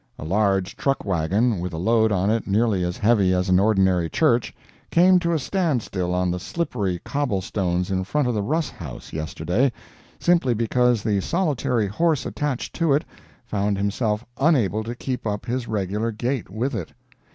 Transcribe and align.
A 0.17 0.25
large 0.25 0.75
truck 0.75 1.05
wagon, 1.05 1.59
with 1.59 1.73
a 1.73 1.77
load 1.77 2.11
on 2.11 2.31
it 2.31 2.47
nearly 2.47 2.83
as 2.83 2.97
heavy 2.97 3.33
as 3.35 3.49
an 3.49 3.59
ordinary 3.59 4.09
church, 4.09 4.51
came 4.89 5.19
to 5.19 5.31
a 5.31 5.37
stand 5.37 5.83
still 5.83 6.15
on 6.15 6.31
the 6.31 6.39
slippery 6.39 6.97
cobble 7.05 7.39
stones 7.43 7.91
in 7.91 8.03
front 8.03 8.27
of 8.27 8.33
the 8.33 8.41
Russ 8.41 8.69
House, 8.71 9.13
yesterday, 9.13 9.71
simply 10.19 10.55
because 10.55 11.03
the 11.03 11.21
solitary 11.21 11.85
horse 11.85 12.25
attached 12.25 12.73
to 12.77 12.93
it 12.93 13.05
found 13.45 13.77
himself 13.77 14.25
unable 14.39 14.83
to 14.83 14.95
keep 14.95 15.27
up 15.27 15.45
his 15.45 15.67
regular 15.67 16.11
gait 16.11 16.49
with 16.49 16.73
it. 16.73 16.93